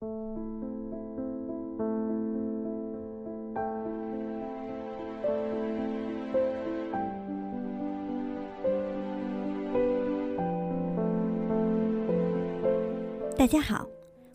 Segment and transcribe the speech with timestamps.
[0.00, 0.06] 大
[13.46, 13.86] 家好，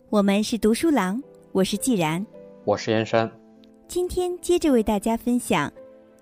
[0.08, 2.24] 我们是读书郎，我是既然，
[2.64, 3.28] 我是燕山。
[3.88, 5.72] 今天接着为大家分享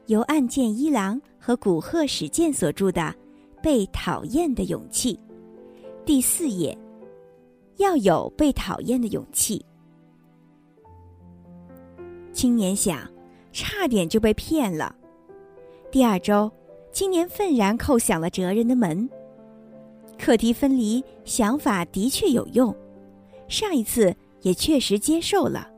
[0.06, 3.02] 由岸见一郎和古贺史健所著的
[3.62, 5.14] 《被讨厌的勇气》
[6.06, 6.74] 第四页，
[7.76, 9.64] 要有被讨厌的勇气。
[12.32, 13.08] 青年想，
[13.52, 14.94] 差点就被骗了。
[15.90, 16.50] 第二周，
[16.92, 19.08] 青年愤然叩响了哲人的门。
[20.18, 22.74] 课题分离想法的确有用，
[23.48, 25.68] 上一次也确实接受了，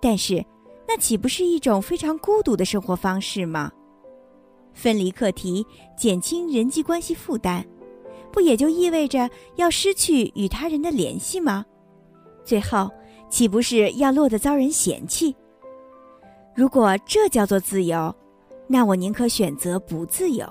[0.00, 0.44] 但是
[0.86, 3.70] 那岂不是一种非常孤独的生活方式吗？
[4.74, 5.66] 分离课题
[5.96, 7.66] 减轻人际关系负担，
[8.38, 11.66] 不也就意味着要失去与他人的联系吗？
[12.44, 12.88] 最后
[13.28, 15.34] 岂不是要落得遭人嫌弃？
[16.54, 18.14] 如果这叫做自由，
[18.68, 20.46] 那我宁可选择不自由。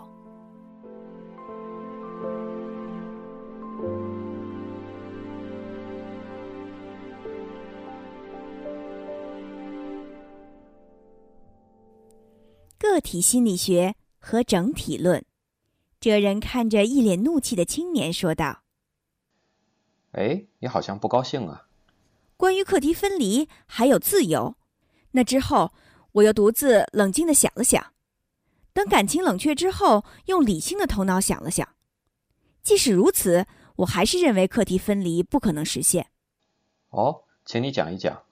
[12.78, 15.24] 个体心理学和整体论。
[16.00, 18.64] 哲人看着一脸怒气的青年说道
[20.14, 21.68] ：“哎，你好像不高兴啊。
[22.38, 24.56] 关于课题分离还有自由，
[25.12, 25.74] 那之后
[26.12, 27.94] 我又独自冷静的想了想。
[28.74, 31.68] 等感情冷却之后，用理性的头脑想了想。
[32.62, 36.12] 即使如此，我还是认为课题分离不可能实现。
[36.90, 38.24] 哦，请你讲一讲。”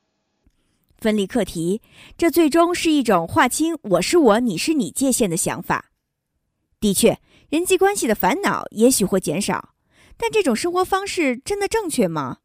[0.98, 1.82] 分离课题，
[2.16, 5.92] 这最终是一种划清“我是我，你是你”界限的想法。
[6.80, 9.76] 的确，人际关系的烦恼也许会减少，
[10.18, 12.40] 但这种生活方式真的正确吗？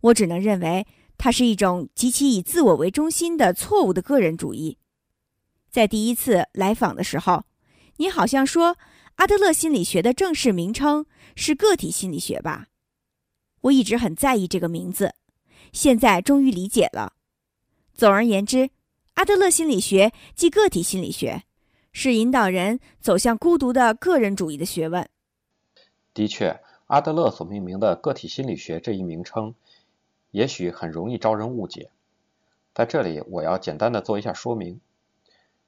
[0.00, 0.86] 我只能认为
[1.18, 4.78] 它是一种极其以自我为中心的错误的个人主义。
[5.70, 7.44] 在第一次来访的时候，
[7.96, 8.76] 你好像说
[9.16, 12.68] 阿德勒心理学的正式名称是个体心理学吧？
[13.62, 15.14] 我一直很在意这个名字，
[15.72, 17.14] 现在终于理解了。
[17.94, 18.70] 总而言之，
[19.14, 21.44] 阿德勒心理学即个体心理学，
[21.98, 25.08] 是引导人走向孤独的个人主义的学问。
[26.12, 29.54] 的确，阿德勒所命名的个体心理学这一名称，
[30.30, 31.88] 也许很容易招人误解。
[32.74, 34.78] 在这里，我要简单的做一下说明。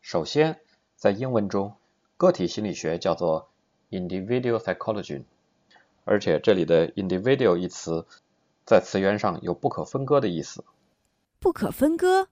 [0.03, 0.61] 首先，
[0.97, 1.77] 在英文中，
[2.19, 3.49] 个体心理学叫做
[3.88, 5.22] individual psychology，
[6.05, 8.05] 而且这里的 individual 一词，
[8.67, 10.62] 在词源上有不可分割的意思。
[11.38, 12.27] 不可分割，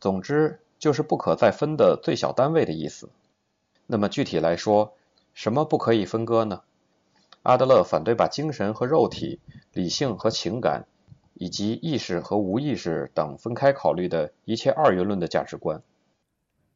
[0.00, 3.08] 总之就是不可再分的最小单位的意思。
[3.86, 4.96] 那么具体来说，
[5.32, 6.62] 什么不可以分割呢？
[7.44, 9.38] 阿德勒反对把精神和肉体、
[9.72, 10.88] 理性和情感，
[11.34, 15.80] 以及意识和无意识等分开考虑的一切二元论的价值观。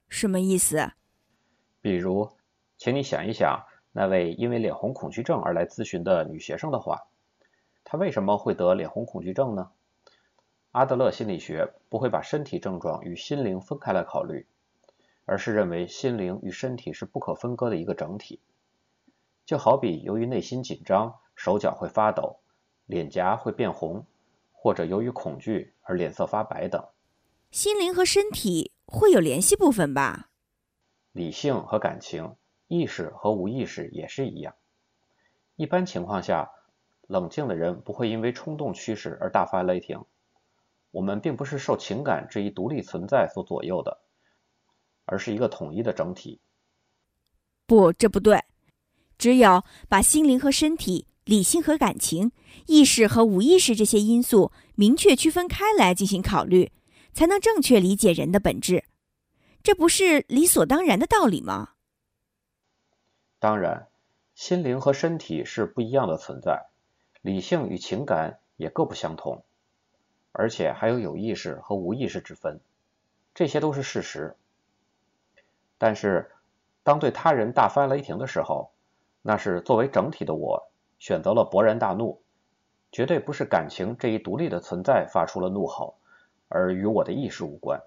[0.09, 0.93] 什么意思？
[1.81, 2.31] 比如，
[2.79, 7.09] 请你想一想那位因为脸红恐惧症而来咨询的女学生的话，
[7.83, 9.71] 她为什么会得脸红恐惧症呢？
[10.77, 14.47] 阿德勒心理学不会把身体症状与心灵分开来考虑，
[15.25, 18.43] 而是认为心灵与身体是不可分割的一个整体。
[19.47, 22.41] 就好比由于内心紧张，手脚会发抖，
[22.85, 24.05] 脸颊会变红，
[24.53, 26.87] 或者由于恐惧而脸色发白等。
[27.51, 30.29] 心灵和身体会有联系部分吧？
[31.13, 32.37] 理性和感情，
[32.69, 34.55] 意识和无意识也是一样。
[35.55, 36.51] 一般情况下，
[37.07, 40.05] 冷静的人不会因为冲动驱使而大发雷霆。
[40.97, 43.99] 我们并不是受情感这一独立存在所左右的，
[45.05, 46.41] 而是一个统一的整体。
[47.67, 48.43] 不，这不对。
[49.19, 52.33] 只有把心灵和身体、理性和感情、
[52.67, 56.73] 意识和无意识这些因素明确区分开来进行考虑，
[57.13, 58.85] 才能正确理解人的本质。
[59.63, 61.73] 这不是理所当然的道理吗？
[63.39, 63.89] 当然，
[64.35, 66.71] 心灵和身体是不一样的存在，
[67.21, 69.45] 理性与情感也各不相同。
[70.39, 72.61] 而且还有有意识和无意识之分，
[73.35, 74.37] 这些都是事实。
[75.79, 76.31] 但是，
[76.83, 78.71] 当对他人大发雷霆的时候，
[79.23, 82.21] 那是作为整体的我选择了勃然大怒，
[82.93, 85.97] 绝对不是感情这一独立的存在发出了怒吼，
[86.49, 87.81] 而与我的意识无关。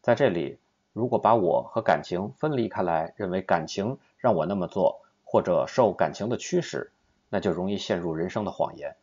[0.00, 0.60] 在这里，
[0.92, 6.92] 如果把我和感情分离开来，认为感情让我那么做，或者受感情的驱使，
[7.28, 8.94] 那就容易陷入人生的谎言。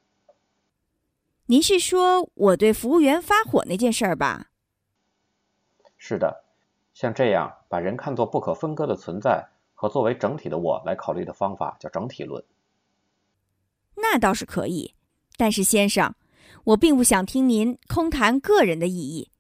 [1.50, 4.48] 您是说我对服务员发火那件事儿吧？
[5.96, 6.44] 是的，
[6.94, 12.44] 像这样把人看作不可分割的存在和作为整体的我来考虑的方法叫整体论。
[13.96, 14.94] 那倒是可以，
[15.38, 16.14] 但是先生，
[16.66, 19.32] 我并不想听您空谈个人的意义。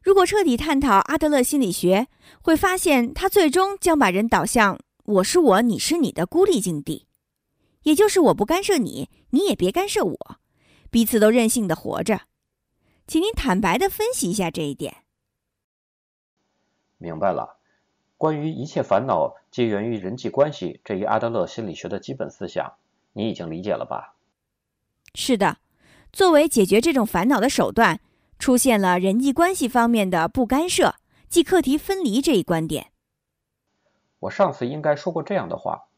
[0.00, 2.06] 如果彻底探讨阿德勒心理学，
[2.40, 7.06] 会发现他最终将把人导向“我是我，你是你的”孤立境地，
[7.82, 10.36] 也就是我不干涉你，你也别干涉我，
[10.92, 12.20] 彼此都任性的活着。
[13.06, 14.98] 请您坦白的分析一下这一点。
[16.98, 17.56] 明白了，
[18.18, 22.74] 关于一切烦恼皆源于人际关系这一阿德勒心理学的基本思想，
[23.14, 24.14] 你已经理解了吧？
[25.14, 25.56] 是的，
[26.12, 27.98] 作为解决这种烦恼的手段，
[28.38, 30.96] 出现了人际关系方面的不干涉，
[31.30, 32.92] 即课题分离这一观点。
[34.20, 35.88] 我上次应该说过这样的话：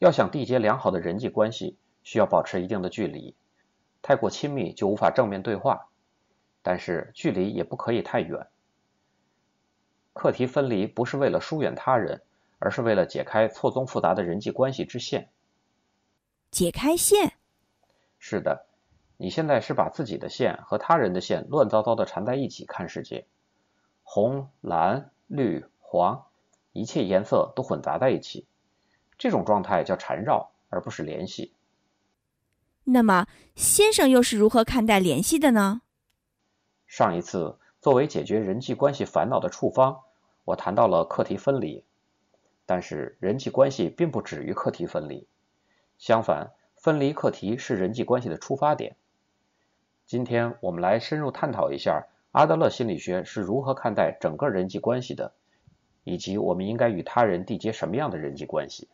[0.00, 3.34] 要想缔结良好的人际关系，需要保持一定的距离，
[4.02, 5.88] 太过亲密就无法正面对话，
[6.60, 8.48] 但是距离也不可以太远。
[10.12, 12.20] 课题分离不是为了疏远他人，
[12.58, 15.30] 而是为了解开错综复杂的人际关系之线。
[16.50, 17.32] 解开线？
[18.18, 18.66] 是的，
[19.16, 23.26] 你现在是把自己的线和他人的线乱糟糟的缠在一起看世界，
[24.02, 26.26] 红、蓝、绿、黄，
[26.72, 28.46] 一切颜色都混杂在一起，
[29.16, 31.54] 这种状态叫缠绕，而不是联系。
[32.84, 35.82] 那么，先生又是如何看待联系的呢？
[36.86, 37.58] 上一次。
[37.80, 40.02] 作为解决人际关系烦恼的处方，
[40.44, 41.84] 我谈到了课题分离。
[42.64, 45.26] 但是人际关系并不止于课题分离，
[45.98, 48.94] 相反，分离课题是人际关系的出发点。
[50.06, 55.32] 今天我们来深入探讨一下阿德勒心理学是如何看待整个人际关系的，
[56.04, 58.88] 以及我们应该与他人缔结什么样的人际关系。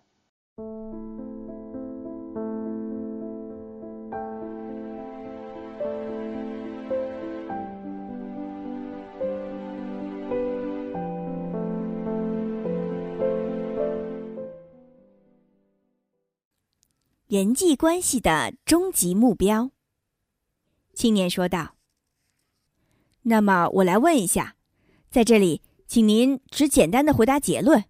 [17.38, 19.70] 人际关系的终极目标。
[20.92, 21.76] 青年说道
[23.22, 24.56] ：“那么我来问一下，
[25.08, 27.84] 在这里，请您只简单的回答结论。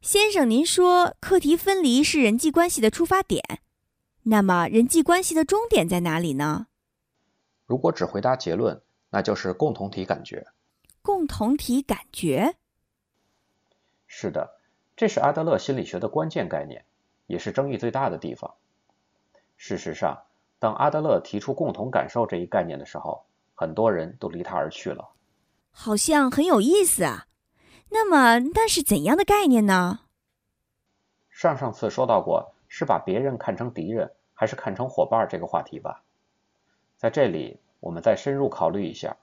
[0.00, 3.44] 先生，您说课题分离是人际关系的出发点，
[4.22, 6.68] 那么人际关系的终点在哪里呢？
[7.66, 8.80] 如果只回答结论，
[9.10, 10.46] 那就是共同体感觉。
[11.02, 12.56] 共同体感觉？
[14.06, 14.58] 是的，
[14.96, 16.86] 这是阿德勒心理学的关键概念。”
[17.28, 18.52] 也是争议最大的地方。
[19.64, 20.20] 事实上，
[20.58, 23.24] 当阿德勒提出共同感受这一概念的时候，
[23.54, 25.08] 很多人都离他而去了。
[25.70, 27.28] 好像很有意思啊。
[27.90, 30.00] 那么，那是怎样的概念呢？
[31.30, 36.02] 上上次说到过，是把别人看成敌人，还是看成伙伴这个话题吧。
[36.96, 39.16] 在这里，我们再深入考虑一下：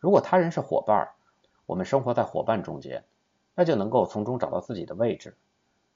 [0.00, 1.10] 如果他人是伙伴，
[1.66, 3.04] 我们生活在伙伴中间，
[3.54, 5.36] 那就能够从中找到自己的位置。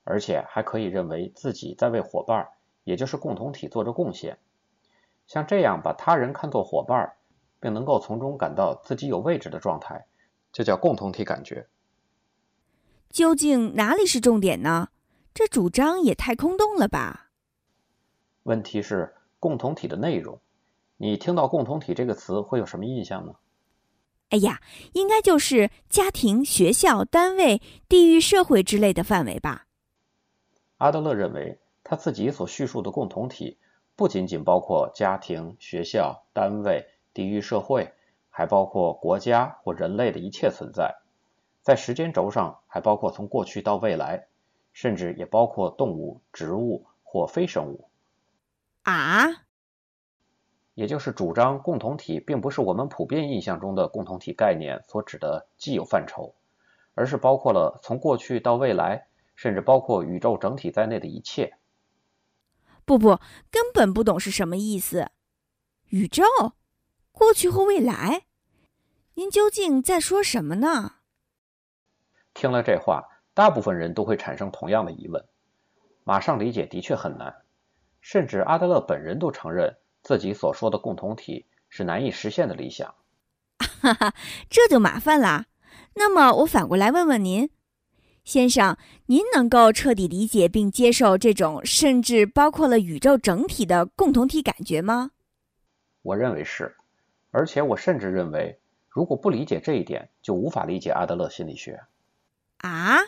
[0.05, 2.51] 而且还可以认为自己在为伙伴，
[2.85, 4.39] 也就是共同体做着贡献。
[5.27, 7.15] 像这样把他人看作伙伴，
[7.59, 10.07] 并能够从中感到自己有位置的状态，
[10.53, 11.67] 就叫共同体感觉。
[13.11, 14.89] 究竟哪里是重点呢？
[15.33, 17.31] 这主张也太空洞了吧？
[18.45, 20.39] 问题是共同体的内容。
[20.97, 23.35] 你听到“共同体”这个词会有什么印象呢？
[24.31, 24.61] 哎呀，
[24.93, 29.67] 应该就是家庭、学校、单位、地域、社会之类的范围吧。
[30.79, 33.59] 阿德勒认为，他自己所叙述的共同体
[33.95, 37.93] 不仅仅包括家庭、学校、单位、地域、社会，
[38.31, 40.97] 还包括国家或人类的一切存在。
[41.61, 44.27] 在时间轴上，还包括从过去到未来，
[44.73, 47.89] 甚至也包括动物、植物或非生物。
[48.83, 49.29] 啊，
[50.75, 56.35] 也就是主张共同体并不是我们普遍印象中的共同体概念所指的既有范畴，
[56.95, 59.07] 而是包括了从过去到未来。
[59.37, 61.57] 甚至包括宇宙整体在内的一切。
[62.85, 63.19] 不不，
[63.51, 65.11] 根本不懂是什么意思。
[65.89, 66.25] 宇宙，
[67.13, 68.27] 过去和未来，
[69.15, 70.97] 您究竟在说什么呢？
[72.35, 75.25] 听了这话，大部分人都会产生同样的疑问。
[76.03, 77.35] 马上理解的确很难，
[78.01, 82.95] 甚至阿德勒本人都承认自己所说的共同体是难以实现的理想。
[83.81, 84.15] 哈哈，
[84.51, 85.47] 这就麻烦了。
[85.95, 87.49] 那么我反过来问问您。
[88.25, 88.77] 先生，
[89.07, 95.11] 您能够彻底理解并接受这种甚至包括了宇宙整体的共同体感觉吗？
[96.01, 96.75] 我认为是，
[97.31, 101.83] 而且我甚至认为，如果不理解这一点，就无法理解阿德勒心理学。
[102.59, 102.99] 啊？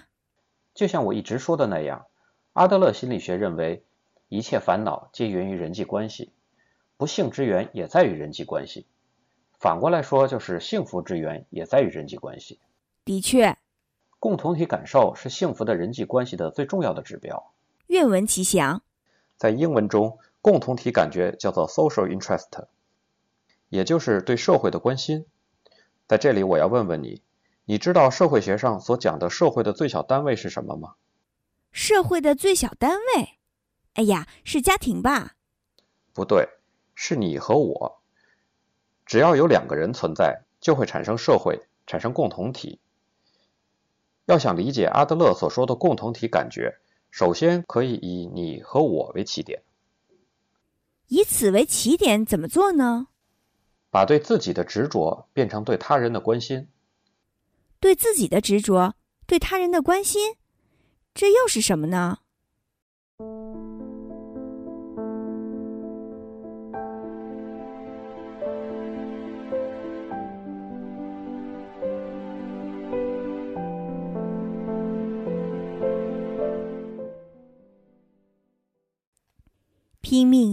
[0.74, 2.04] 就像我一直说的那样，
[2.52, 3.82] 阿德勒心理学认为，
[4.28, 6.30] 一切烦恼皆源于人际关系，
[6.98, 8.86] 不幸之源也在于人际关系。
[9.58, 12.60] 反过来说，就是幸福之源也在于人际关系。
[13.04, 13.56] 的确。
[14.18, 17.52] 共同体感受是幸福的人际关系的最重要的指标。
[17.88, 18.82] 愿闻其详。
[19.36, 22.66] 在英文中，共同体感觉叫做 social interest。
[23.68, 25.26] 也就是对社会的关心。
[26.06, 27.22] 在这里，我要问问你，
[27.64, 30.94] 你知道社会学上所讲的社会的最小单位是什么吗？
[31.72, 33.38] 社会的最小单位，
[33.94, 35.34] 哎呀，是家庭吧？
[36.14, 36.48] 不对，
[36.94, 38.00] 是你和我。
[39.04, 42.80] 只要有两个人存在，就会产生社会，产生共同体。
[44.26, 46.76] 要想理解阿德勒所说的共同体感觉，
[47.10, 49.62] 首先可以以你和我为起点。
[51.08, 53.06] 以此为起点，怎么做呢？
[53.90, 56.68] 把对自己的执着变成对他人的关心。
[57.78, 58.94] 对自己的执着，
[59.26, 60.34] 对他人的关心，
[61.14, 62.18] 这又是什么呢？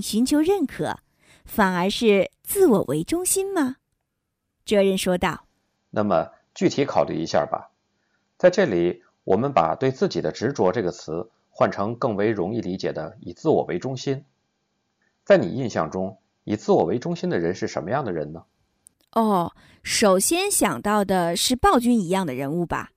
[0.03, 0.99] 寻求认可，
[1.45, 3.77] 反而是自我为中心吗？
[4.65, 5.45] 哲人说道。
[5.91, 7.71] 那么具体考虑一下吧。
[8.37, 14.25] 在这里，我们把对自己的执着这个词换成更为容易理解的以自我为中心。
[15.23, 18.43] 在你印象中，以自我为中心的人是什么样的人呢？
[19.13, 22.91] 哦，首先想到的是暴君一样的人物吧，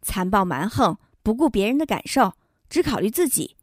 [0.00, 2.32] 残暴蛮横，不顾别人的感受，
[2.68, 3.56] 只考虑自己。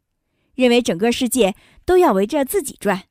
[0.60, 1.54] 认为整个世界
[1.86, 3.04] 都要围着自己转，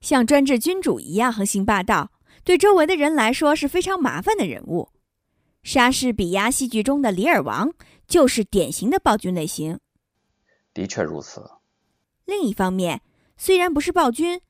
[0.00, 2.12] 像专制君主一样横行霸道，
[2.44, 4.90] 对周围的人来说是非常麻烦的人物。
[5.64, 7.72] 莎士比亚戏剧中的李尔王
[8.06, 9.80] 就是典型的暴君类型。
[10.72, 11.42] 的确如此。
[12.26, 13.02] 另一方面，
[13.36, 14.40] 虽然不是暴君，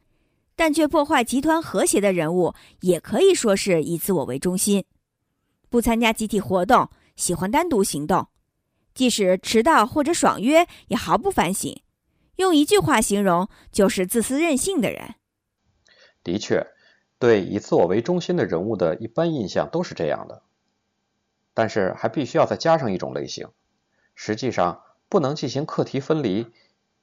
[0.55, 4.85] 但却破坏集团和谐的人物，也可以说是以自我为中心，
[5.71, 8.29] 不参加集体活动，喜欢单独行动，
[8.95, 11.81] 即使迟到或者爽约也毫不反省。
[12.37, 15.15] 用一句话形容，就是自私任性的人。
[16.23, 16.67] 的确，
[17.19, 20.43] 对以自我为中心的人物的一般印象都是这样的。
[21.53, 23.49] 但是还必须要再加上一种类型，
[24.15, 26.47] 实际上不能进行课题分离。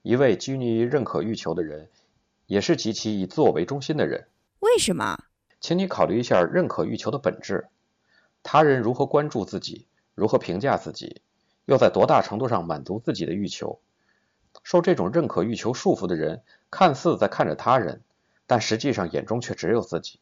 [0.01, 1.87] 一位拘泥于认可欲求的人，
[2.47, 4.27] 也是极其以自我为中心的人。
[4.59, 5.25] 为什么？
[5.59, 7.67] 请你考虑一下认可欲求的本质：
[8.41, 11.21] 他人如何关注自己，如何评价自己，
[11.65, 13.79] 又在多大程度上满足自己的欲求？
[14.63, 18.01] 受这种认可欲求束缚的人，看似在看着他人，
[18.47, 20.19] 但实际上眼中却只有自己，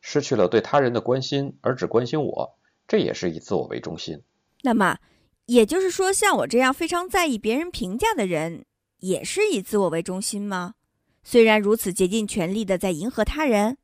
[0.00, 4.22] 失去了对他人的关心，而只关心我，这也是以自我为中心。
[4.62, 4.98] 那么，
[5.46, 8.64] 也就是说，像我这样非常在意别人评价的人，
[8.98, 10.74] 也是以自我为中心吗？
[11.22, 13.78] 虽然如此，竭尽全力的在迎合他人。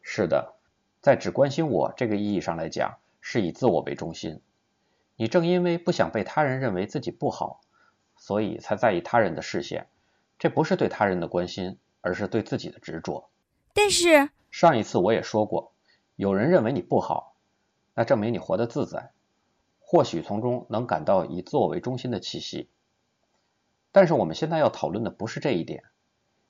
[0.00, 0.54] 是的，
[1.00, 4.40] 在只关心我这个意义上来讲，是以自我为中心。
[5.16, 7.60] 你正因为不想被他人认为自己不好。
[8.26, 9.86] 所以才在意他人的视线，
[10.36, 13.30] 这不是对他人的关心，而是对自己的执着。
[13.72, 15.72] 但是上一次我也说过，
[16.16, 17.36] 有人认为你不好，
[17.94, 19.12] 那证明你活得自在，
[19.78, 22.68] 或许从中能感到以自我为中心的气息。
[23.92, 25.84] 但是我们现在要讨论的不是这一点。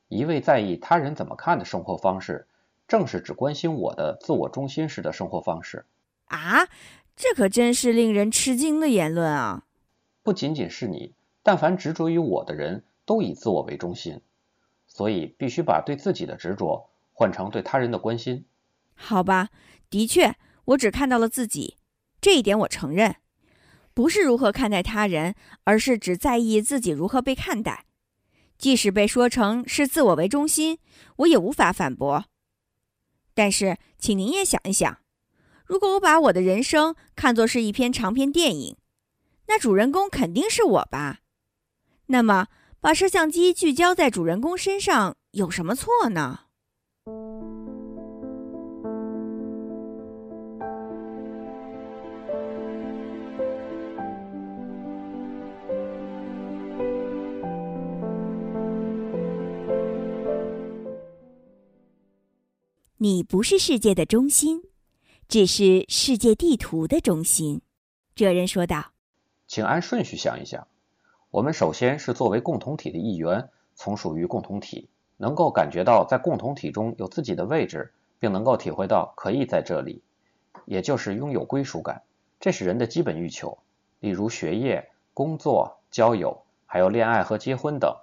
[0.09, 2.49] 一味在意他人怎么看的生活方式，
[2.88, 5.85] 正是只关心我的自我中心式的生活方式。
[6.28, 6.66] 啊，
[7.14, 9.64] 这可真是令人吃惊的言论啊！
[10.23, 11.12] 不仅仅是你。
[11.47, 14.21] 但凡执着于我的人都以自我为中心，
[14.88, 18.47] 所以必须把对自己的执着换成对他人的关心。
[18.97, 19.50] 好吧，
[19.88, 20.35] 的确，
[20.65, 21.76] 我只看到了自己，
[22.21, 23.19] 这一点我承认，
[23.95, 27.85] 不是如何看待他人，而是只在意自己如何被看待。
[28.59, 30.81] 即使被说成是自我为中心，
[31.19, 32.25] 我也无法反驳。
[33.35, 34.99] 但是，请您也想一想，
[35.65, 38.76] 如果我把我的人生看作是一篇长篇电影，
[39.47, 41.21] 那主人公肯定是我吧？
[42.09, 42.47] 那么，
[42.81, 46.41] 把摄像机聚焦在主人公身上有什么错呢？
[62.99, 64.63] 你不是世界的中心，
[65.29, 67.61] 只是世界地图的中心。”
[68.15, 68.93] 哲人说道。
[69.47, 70.67] “请按顺序想一想。”
[71.37, 74.88] 我们首先是作为共同体的一员，从属于共同体，
[75.19, 80.02] 能够感觉到在共同体中有自己的位置，并能够体会到可以在这里，
[80.64, 82.00] 也就是拥有归属感。
[82.40, 83.59] 这是人的基本欲求，
[84.00, 87.95] 例如学业、工作、交友，还有恋爱和结婚等，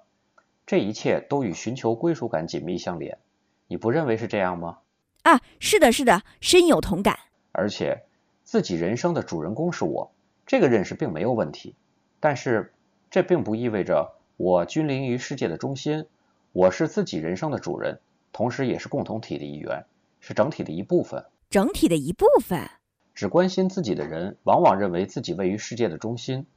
[0.68, 3.18] 这一切都与寻求归属感紧密相连。
[3.66, 4.78] 你不认为是这样吗？
[5.24, 7.18] 啊，是的，是的，深有同感。
[7.52, 8.04] 而且，
[8.44, 10.14] 自己人生的主人公是我，
[10.46, 11.76] 这个认识并没有问题，
[12.20, 12.70] 但是。
[13.14, 16.08] 这并不意味着我君临于世界的中心，
[16.52, 18.00] 我是自己人生的主人，
[18.32, 19.86] 同时也是共同体的一员，
[20.20, 21.24] 是整体的一部分。
[21.52, 22.68] 整体的一部分。
[23.14, 26.48] 只关心自己的人，往往认为自己位于世界的中心。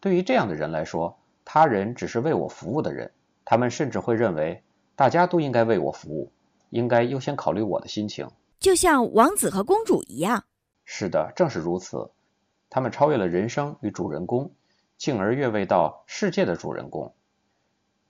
[0.00, 3.12] 对于这样的人来说，他人只是为我服务的人。
[3.44, 4.60] 他们甚至会认为，
[4.96, 6.32] 大家都应该为我服务，
[6.70, 8.28] 应该优先考虑我的心情。
[8.58, 10.42] 就像王子和公主一样。
[10.84, 12.10] 是的，正是如此。
[12.68, 14.50] 他们超越了人生与主人公，
[15.02, 17.12] 进而越位到世界的主人公。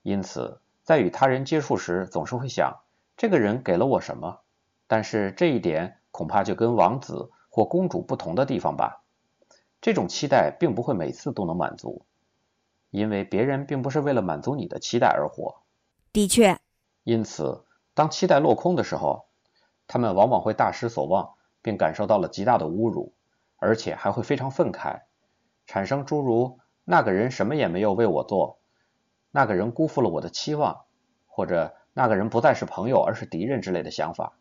[0.03, 2.81] 因此，在与他人接触时，总是会想：
[3.17, 4.41] 这个人给了我什么？
[4.85, 9.01] 但是这一点恐怕就跟王子或公主不同的地方吧。
[9.81, 12.05] 这种期待并不会每次都能满足，
[12.91, 15.63] 因为别人并不是为了满足你的期待而活。
[16.11, 16.59] 的确。
[17.03, 19.25] 因此，当期待落空的时候，
[19.87, 21.33] 他们往往会大失所望，
[21.63, 23.15] 并感受到了极大的侮辱，
[23.57, 25.01] 而且还会非常愤慨，
[25.65, 28.59] 产生诸如“那个人什么也没有为我做”。
[29.31, 30.81] 那个人辜负了我的期望，
[31.25, 34.33] 或者那个人不再是朋友而是敌人之类的想法。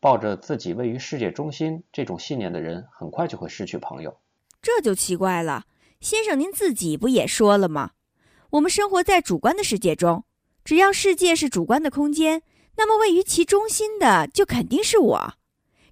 [0.00, 4.18] 抱着自己位于世界中心这种信念的人，很快就会失去朋友。
[4.60, 5.66] 这就奇怪了，
[6.00, 7.92] 先生，您自己不也说了吗？
[8.50, 10.24] 我们生活在主观的世界中，
[10.64, 12.42] 只要世界是主观的空间，
[12.76, 15.34] 那么位于其中心的就肯定是我，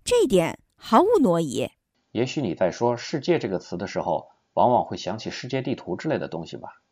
[0.05, 1.71] 这一点毫无挪移。
[2.11, 4.30] 也许你在说“世界”这个词的时候，
[4.61, 6.83] 往往会想起世界地图之类的东西吧。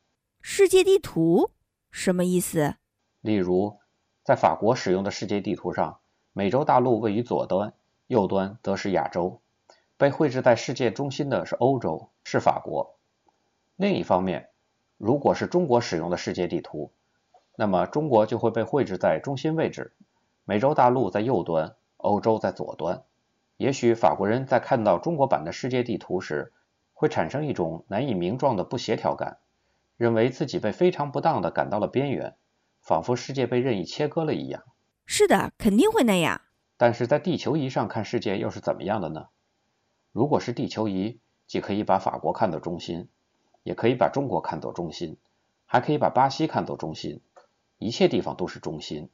[0.40, 1.50] 世界地图
[1.90, 2.76] 什么意思？
[3.20, 3.76] 例如，
[4.24, 5.98] 在法国使用的世界地图上，
[6.32, 7.74] 美洲大陆位于左端，
[8.06, 9.42] 右端则是亚洲。
[9.98, 12.96] 被绘制在世界中心的是欧洲，是法国。
[13.76, 14.48] 另一方面，
[14.96, 16.90] 如果是中国使用的世界地图，
[17.54, 19.92] 那么中国就会被绘制在中心位置，
[20.46, 23.02] 美洲大陆在右端，欧洲在左端。
[23.58, 26.54] 也许法国人在看到中国版的世界地图时，
[26.98, 29.38] 会产生一种难以名状的不协调感。
[29.96, 32.36] 认为自己被非常不当的赶到了边缘，
[32.80, 34.64] 仿佛世界被任意切割了一样。
[35.06, 36.40] 是的，肯定会那样。
[36.76, 39.28] 但是在地球仪上看世界又是怎么样的呢？
[40.10, 43.08] 如果是地球仪，既可以把法国看作中心，
[43.62, 45.18] 也可以把中国看作中心，
[45.66, 47.20] 还可以把巴西看作中心，
[47.78, 49.08] 一切地方都是中心。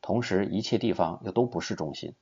[0.00, 2.14] 同时，一切地方又都不是中心。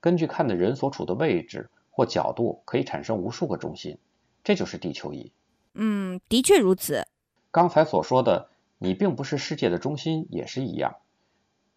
[0.00, 3.98] 根据看的人所处的位置或角度，可以产生无数个中心。
[4.44, 5.32] 这就是地球仪。
[5.74, 7.06] 嗯，的确如此。
[7.50, 10.94] 刚才所说的，你并不是世界的中心，也是一样。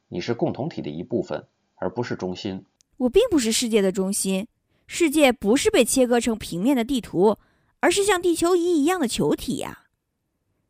[0.08, 2.66] 你是共同体的一部分，而不是中心。
[2.98, 4.48] 我并不是世界的中心，
[4.88, 7.38] 世界不是被切割成平面的地图，
[7.80, 9.86] 而是像地球仪一样的球体呀。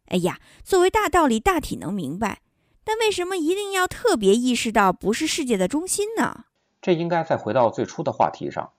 [0.08, 2.42] 哎呀，作为大道理，大体能明白，
[2.84, 6.46] 但为什么一定要特别意识到不是世界的中心呢？
[6.82, 8.72] 这应该再回到最初的话题上，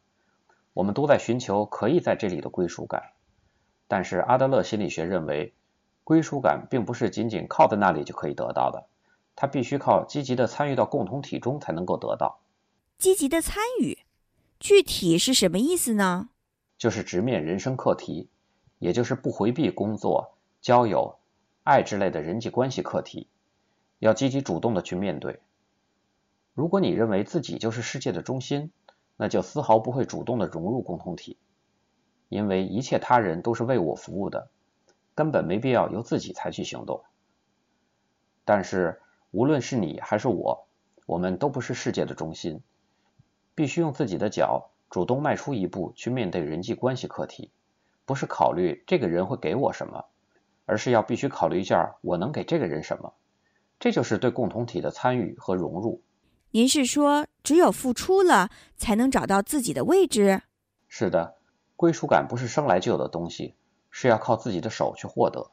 [0.77, 3.13] 我们都在寻求可以在这里的归属感，
[3.89, 5.55] 但是阿德勒心理学认为。
[6.05, 8.87] 归属感并不是仅仅靠在那里就可以得到的，
[9.35, 12.39] 它必须靠积极的参与到共同体中才能够得到。
[12.97, 13.99] 积极的参与，
[14.61, 16.29] 具体是什么意思呢？
[16.79, 18.29] 就是直面人生课题，
[18.79, 21.17] 也就是不回避工作、交友、
[21.65, 23.27] 爱之类的人际关系课题，
[23.99, 25.41] 要积极主动的去面对。
[26.55, 28.71] 如果你认为自己就是世界的中心，
[29.17, 31.39] 那就丝毫不会主动的融入共同体，
[32.29, 34.51] 因为一切他人都是为我服务的。
[35.15, 37.03] 根本没必要由自己采取行动。
[38.45, 39.01] 但是，
[39.31, 40.67] 无论是你还是我，
[41.07, 42.61] 我们都不是世界的中心，
[43.55, 47.51] 必须用自己的脚主动迈出一步去面对人际关系课题，
[48.05, 50.05] 不是考虑这个人会给我什么，
[50.67, 53.15] 而是要必须考虑一下我能给这个人什么。
[53.81, 56.03] 这就是对共同体的参与和融入。
[56.53, 60.43] 您是说，只有付出了，才能找到自己的位置？
[60.89, 61.37] 是的，
[61.77, 63.55] 归属感不是生来就有的东西。
[63.99, 65.51] 是要靠自己的手去获得。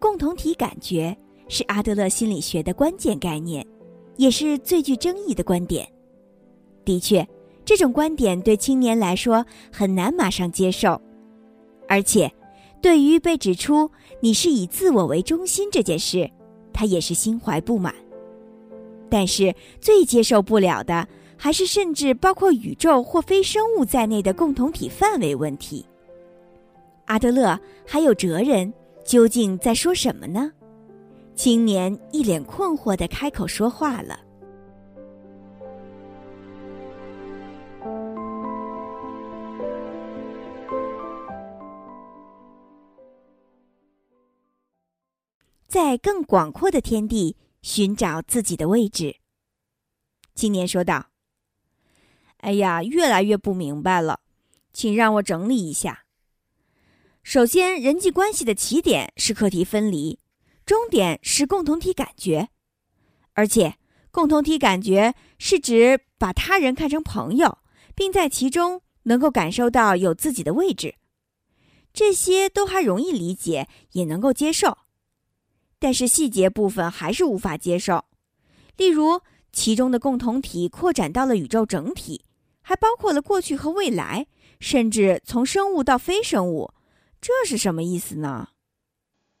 [0.00, 1.16] 共同体感觉
[1.48, 3.64] 是阿德勒心理学的关键概念，
[4.16, 5.88] 也是最具争议的观点。
[6.84, 7.24] 的确，
[7.64, 11.00] 这种观点对青年来说很难马上接受，
[11.88, 12.30] 而且，
[12.80, 16.30] 对于被指出你是以自我为中心这件事，
[16.72, 17.94] 他也是心怀不满。
[19.08, 25.84] 但是最接受不了的，还是甚至包括宇宙或非生物在内的共同体范围问题。
[27.06, 28.72] 阿德勒还有哲人
[29.04, 30.50] 究竟在说什么呢？
[31.34, 34.18] 青年一脸困惑的开口说话了
[45.74, 49.16] ：“在更广阔的天地。”寻找自己的位置。
[50.34, 51.06] 青年说道
[52.44, 54.20] ：“哎呀，越来越不明白了，
[54.74, 56.04] 请让我整理一下。
[57.22, 60.18] 首先，人际关系的起点是课题分离，
[60.66, 62.50] 终点是共同体感觉，
[63.32, 63.78] 而且
[64.10, 67.60] 共同体感觉是指把他人看成朋友，
[67.94, 70.96] 并在其中能够感受到有自己的位置。
[71.94, 74.76] 这些都还容易理解，也能够接受，
[75.84, 78.06] 但是细节部分还是无法接受。
[78.78, 79.20] 例如，
[79.52, 82.24] 其中的共同体扩展到了宇宙整体，
[82.62, 84.26] 还包括了过去和未来，
[84.58, 86.72] 甚至从生物到非生物，
[87.20, 88.48] 这是什么意思呢？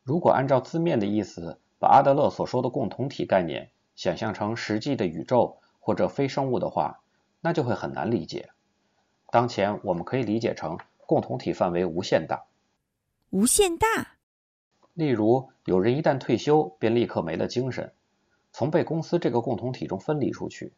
[0.02, 7.00] 如果按照字面的意思，把阿德勒所说的共同体概念想象成实际的宇宙或者非生物的话，
[7.40, 8.50] 那就会很难理解。
[9.30, 10.76] 当前我们可以理解成。
[11.06, 12.44] 共同体范围无限大，
[13.30, 14.03] 无限大。
[14.94, 17.92] 例如，有人一旦退休，便立刻没了精神，
[18.52, 20.72] 从被公司这个共同体中分离出去，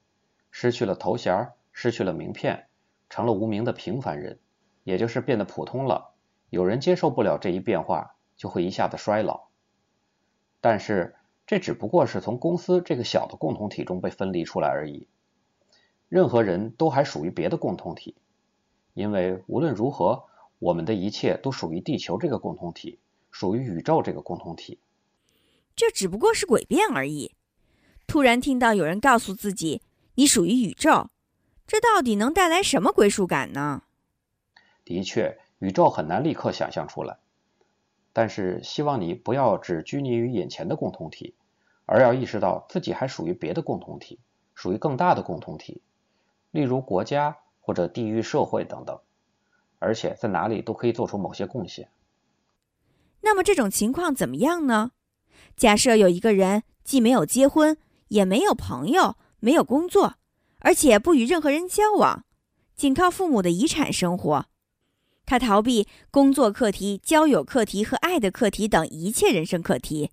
[0.50, 2.66] 失去了头衔，失去了名片，
[3.10, 4.38] 成了无名的平凡人，
[4.84, 6.14] 也就是变得普通了。
[6.48, 9.48] 有人接受不了这一变化，就会一下子衰老。
[10.62, 11.14] 但是，
[11.46, 15.06] 这只不过是从公司这个小的共同体中被分离出来而已。
[16.08, 18.16] 任何人都还属于别的共同体。
[18.94, 20.24] 因为无论如何，
[20.58, 22.98] 我们的一切都属于地球这个共同体，
[23.38, 24.78] 属于宇宙这个共同体。
[25.74, 27.34] 这只不过是诡辩而已。
[28.06, 29.82] 突然听到有人告诉自己
[30.16, 31.10] “你属于宇宙”，
[31.68, 33.82] 这到底能带来什么归属感呢？
[34.86, 37.18] 的确，宇宙很难立刻想象出来。
[38.14, 41.34] 但是，希望你不要只拘泥于眼前的共同体，
[41.84, 44.18] 而要意识到自己还属于别的共同体，
[44.54, 45.82] 属于更大的共同体，
[46.52, 47.36] 例如国家。
[47.60, 49.00] 或者地域、社会等等，
[49.80, 51.88] 而且在哪里都可以做出某些贡献。
[53.22, 54.92] 那么这种情况怎么样呢？
[55.56, 57.76] 假设有一个人既没有结婚，
[58.08, 60.14] 也没有朋友，没有工作，
[60.60, 62.24] 而且不与任何人交往，
[62.74, 64.46] 仅靠父母的遗产生活。
[65.24, 70.10] 他逃避工作课题、交友课题和爱的课题等一切人生课题。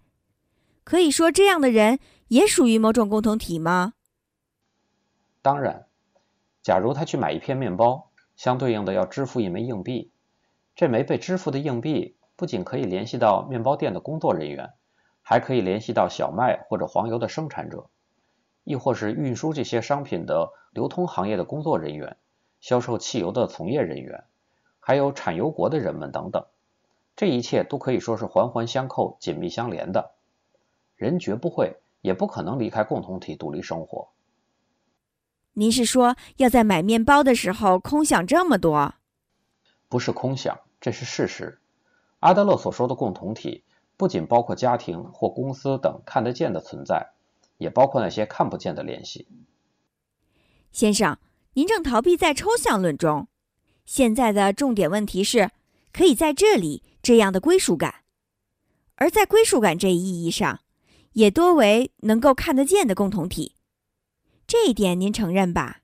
[0.83, 3.93] 可以说，这样的人也属于某种共同体吗？
[5.41, 5.85] 当然。
[6.63, 10.11] 假如他去买一片面包，相对应的要支付一枚硬币，
[10.75, 14.73] 这枚被支付的硬币不仅可以联系到面包店的工作人员，
[15.21, 17.89] 还可以联系到小麦或者黄油的生产者，
[18.65, 22.17] 亦或是运输这些商品的流通行业的工作人员、
[22.59, 24.25] 销售汽油的从业人员，
[24.81, 26.45] 还有产油国的人们等等。
[27.15, 30.11] 这一切都可以说是环环相扣、紧密相连的。
[30.97, 34.09] 人绝不会，也不可能离开共同体独立生活。
[35.53, 38.95] 您是说要在买面包的时候空想这么多？
[39.87, 41.61] 不是空想，这是事实。
[42.23, 43.65] 阿德勒所说的共同体，
[43.97, 47.11] 不仅包括家庭或公司等看得见的存在，
[47.57, 49.27] 也包括那些看不见的联系。
[50.71, 51.17] 先生，
[51.55, 53.27] 您正逃避在抽象论中。
[53.85, 55.51] 现在的重点问题是，
[55.91, 58.05] 可以在这里这样的归属感，
[58.95, 60.61] 而在归属感这一意义上，
[61.11, 63.55] 也多为能够看得见的共同体。
[64.47, 65.81] 这一点您承认吧？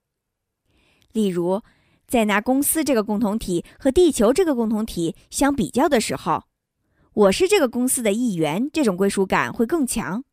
[1.12, 1.62] 例如，
[2.10, 6.44] 在拿公司这个共同体和地球这个共同体相比较的时候，
[7.14, 10.24] 我是这个公司的一员，这种归属感会更强。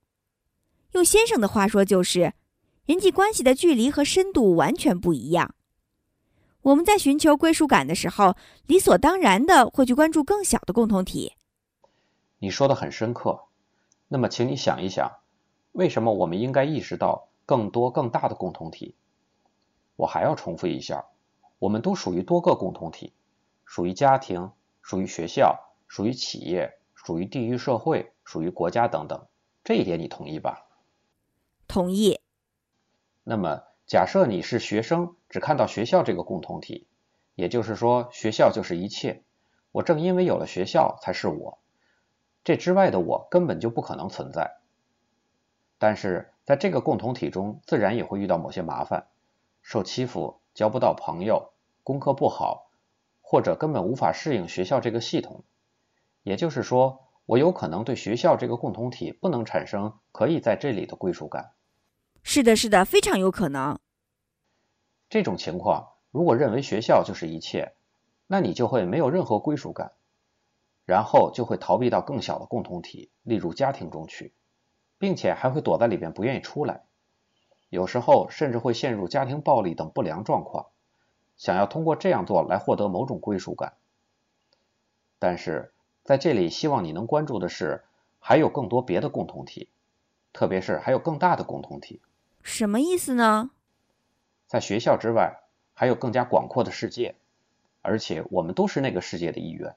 [0.93, 2.33] 用先生的话说，就是
[2.87, 5.55] 人际关系的距离和深度完全不一样。
[6.63, 8.35] 我们在寻求归属感的时候，
[8.67, 11.35] 理所当然的会去关注更小的共同体。
[12.39, 13.39] 你说的很深刻。
[14.09, 15.11] 那么，请你想一想，
[15.73, 17.29] 为什么我们应该意识到？
[17.45, 18.97] 更多更大的共同体，
[19.95, 21.05] 我还要重复一下，
[21.59, 23.13] 我们都属于多个共同体，
[23.65, 29.27] 属于家庭，属于学校，属于企业，属于地域社会，属于国家等等。
[29.65, 30.67] 这一点你同意吧？
[31.67, 32.21] 同意。
[33.25, 36.87] 那么，假设你是学生，只看到学校这个共同体，
[37.35, 39.23] 也就是说，学校就是一切。
[39.73, 41.59] 我正因为有了学校，才是我，
[42.45, 44.59] 这之外的我根本就不可能存在。
[45.79, 46.33] 但是。
[46.47, 49.09] 在这个共同体中，自然也会遇到某些麻烦，
[49.63, 51.53] 受欺负，交不到朋友，
[51.85, 52.71] 功课不好，
[53.21, 55.45] 或者根本无法适应学校这个系统。
[56.23, 61.53] 也就是说，我有可能对学校这个共同体不能产生可以在这里的归属感。
[62.23, 63.79] 是的，是的，非常有可能。
[65.11, 67.75] 这种情况，如果认为学校就是一切，
[68.27, 69.93] 那你就会没有任何归属感，
[70.87, 74.33] 然后就会逃避到更小的共同体，例如家庭中去。
[74.99, 76.87] 并且还会躲在里边不愿意出来，
[77.69, 80.67] 有时候甚至会陷入家庭暴力等不良状况，
[81.37, 83.75] 想要通过这样做来获得某种归属感。
[85.19, 85.73] 但是
[86.05, 87.85] 在这里，希望你能关注的是，
[88.21, 89.69] 还有更多别的共同体，
[90.33, 92.01] 特别是还有更大的共同体。
[92.43, 93.51] 什么意思呢？
[94.47, 95.41] 在学校之外，
[95.75, 97.17] 还有更加广阔的世界，
[97.83, 99.75] 而且我们都是那个世界的一员。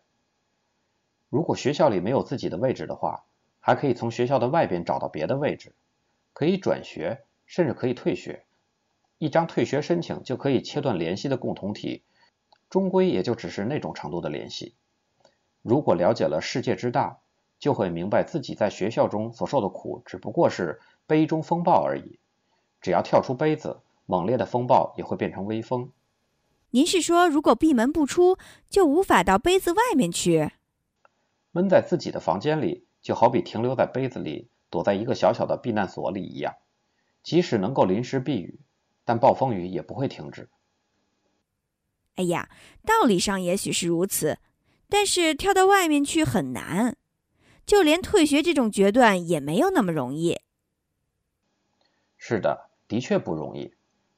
[1.29, 3.23] 如果学校里没有自己的位置的话，
[3.59, 5.73] 还可以从学校的外边找到别的位置，
[6.33, 8.45] 可以转学，甚至可以退学。
[9.17, 12.03] 一张退学申请就可以切断联系的共同体，
[12.69, 14.75] 终归也就只是那种程度的联系。
[15.63, 17.17] 如果了解了世界之大，
[17.57, 22.19] 就会明白自己在学校中所受的苦只不过是杯中风暴而已。
[22.79, 25.91] 只要跳出杯子，猛烈的风暴也会变成微风。
[26.69, 28.37] 您是说，如果闭门不出，
[28.69, 30.51] 就无法到杯子外面去？
[31.51, 36.53] 闷在自己的房间里，就好比停留在杯子里，躲在一个小小的避难所里一样。
[37.29, 38.59] 即使能够临时避雨，
[39.05, 40.49] 但暴风雨也不会停止。
[42.15, 42.49] 哎呀，
[42.83, 44.39] 道理上也许是如此，
[44.87, 46.97] 但是跳到外面去很难，
[47.67, 50.39] 就连退学这种决断也没有那么容易。
[52.17, 53.75] 是的，的确不容易。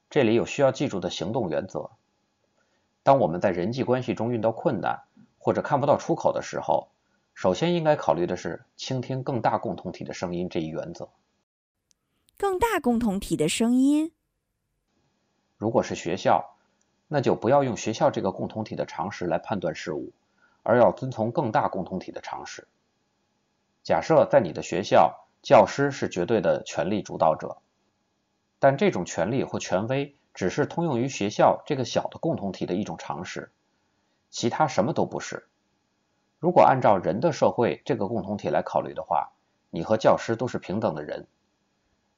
[0.08, 1.90] 这里有需要记住的行动原则。
[3.02, 5.02] 当我们在人际关系中遇到困难
[5.36, 6.88] 或者看不到出口的时候，
[7.34, 11.10] 首先应该考虑的是倾听更大共同体的声音这一原则。
[12.42, 14.10] 更大共同体的声音。
[15.58, 16.56] 如果是学校，
[17.06, 20.12] 那就不要用学校这个共同体的常识来判断事物，
[20.64, 22.66] 而要遵从更大共同体的常识。
[23.84, 27.58] 假设在你的学校，教师是绝对的权力主导者，
[28.58, 30.16] 但这种权力或权威。
[30.34, 33.52] 只是通用于学校这个小的共同体的一种常识，
[34.30, 35.46] 其他什么都不是。
[36.40, 39.30] 如果按照人的社会这个共同体来考虑的话，
[39.70, 41.28] 你和教师都是平等的人。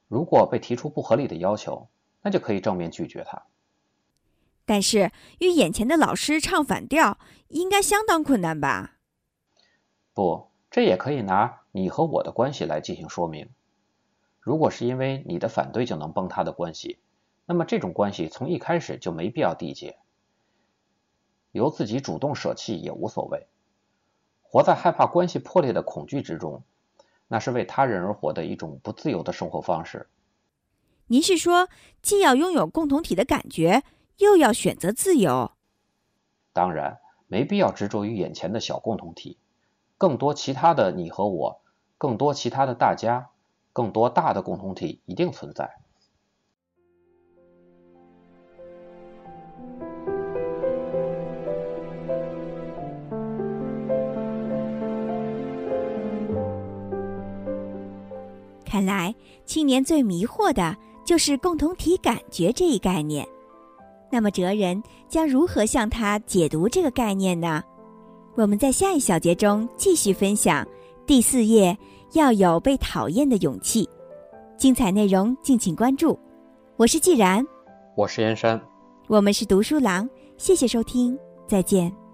[0.07, 1.87] 如果被提出不合理的要求，
[2.21, 3.43] 那就可以正面拒绝他。
[4.65, 8.97] 但是与眼前的老师唱反调，应该相当困难吧？
[10.13, 13.49] 不，这也可以拿你和我的关系来进行说明。
[14.39, 16.99] 如果是因为你的反对就能崩塌的关系。
[17.47, 19.99] 那么这种关系从一开始就没必要缔结，
[21.51, 23.45] 由自己主动舍弃也无所谓。
[24.41, 26.63] 活在害怕关系破裂的恐惧之中，
[27.27, 30.07] 那是为他人而活的一种不自由的生活方式。
[31.07, 31.69] 您是说，
[32.01, 33.83] 既要拥有共同体的感觉，
[34.17, 35.51] 又要选择自由？
[36.53, 39.37] 当然，没必要执着于眼前的小共同体，
[39.97, 41.61] 更多其他的你和我，
[41.97, 43.29] 更多其他的大家，
[43.73, 45.77] 更多大的共同体一定存在。
[58.85, 63.27] 看来，青年最迷惑的就是共同体感觉这一概念。
[64.11, 67.63] 那么，哲人将如何向他解读这个概念呢？
[68.35, 70.65] 我们在下一小节中继续分享
[71.07, 71.75] 第四页，
[72.13, 73.89] 要有被讨厌的勇气。
[74.55, 76.17] 精彩内容敬请关注。
[76.77, 77.43] 我是既然，
[77.95, 78.61] 我是燕山，
[79.07, 80.07] 我们是读书郎。
[80.37, 81.17] 谢谢收听，
[81.47, 82.04] 再见。